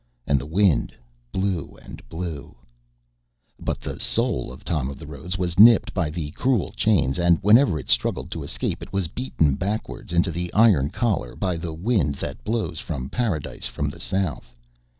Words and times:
And 0.25 0.39
the 0.39 0.47
wind 0.47 0.95
blew 1.31 1.77
and 1.79 2.01
blew. 2.09 2.55
But 3.59 3.81
the 3.81 3.99
soul 3.99 4.51
of 4.51 4.63
Tom 4.65 4.89
o' 4.89 4.95
the 4.95 5.05
Roads 5.05 5.37
was 5.37 5.59
nipped 5.59 5.93
by 5.93 6.09
the 6.09 6.31
cruel 6.31 6.71
chains, 6.71 7.19
and 7.19 7.37
whenever 7.43 7.77
it 7.79 7.87
struggled 7.87 8.31
to 8.31 8.41
escape 8.41 8.81
it 8.81 8.91
was 8.91 9.07
beaten 9.07 9.53
backwards 9.53 10.11
into 10.11 10.31
the 10.31 10.51
iron 10.55 10.89
collar 10.89 11.35
by 11.35 11.55
the 11.55 11.71
wind 11.75 12.15
that 12.15 12.43
blows 12.43 12.79
from 12.79 13.11
Paradise 13.11 13.67
from 13.67 13.89
the 13.89 13.99
south. 13.99 14.55